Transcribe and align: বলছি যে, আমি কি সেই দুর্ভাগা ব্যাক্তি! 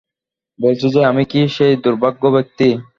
বলছি 0.59 0.87
যে, 0.95 1.01
আমি 1.05 1.23
কি 1.31 1.41
সেই 1.55 1.73
দুর্ভাগা 1.83 2.29
ব্যাক্তি! 2.35 2.69